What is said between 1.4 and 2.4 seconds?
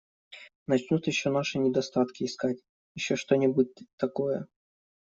недостатки